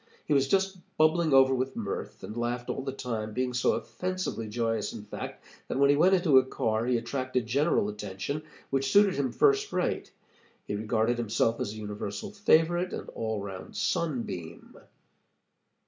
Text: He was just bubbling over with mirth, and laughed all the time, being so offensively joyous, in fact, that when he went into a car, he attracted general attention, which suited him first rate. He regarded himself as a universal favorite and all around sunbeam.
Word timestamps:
He 0.25 0.33
was 0.33 0.47
just 0.47 0.79
bubbling 0.97 1.31
over 1.31 1.53
with 1.53 1.75
mirth, 1.75 2.23
and 2.23 2.35
laughed 2.35 2.71
all 2.71 2.81
the 2.81 2.91
time, 2.91 3.33
being 3.35 3.53
so 3.53 3.73
offensively 3.73 4.49
joyous, 4.49 4.93
in 4.93 5.03
fact, 5.03 5.43
that 5.67 5.77
when 5.77 5.91
he 5.91 5.95
went 5.95 6.15
into 6.15 6.39
a 6.39 6.43
car, 6.43 6.87
he 6.87 6.97
attracted 6.97 7.45
general 7.45 7.87
attention, 7.87 8.41
which 8.71 8.91
suited 8.91 9.13
him 9.13 9.31
first 9.31 9.71
rate. 9.71 10.11
He 10.65 10.73
regarded 10.73 11.19
himself 11.19 11.59
as 11.59 11.73
a 11.73 11.77
universal 11.77 12.31
favorite 12.31 12.93
and 12.93 13.09
all 13.09 13.43
around 13.43 13.75
sunbeam. 13.75 14.75